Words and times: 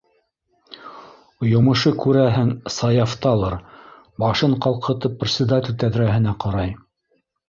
Йомошо, 1.49 1.91
күрәһең, 2.05 2.47
Саяфталыр- 2.75 3.55
башын 4.23 4.55
ҡалҡытып 4.67 5.19
председатель 5.25 5.77
тәҙрәһенә 5.85 6.35
ҡарай. 6.45 6.73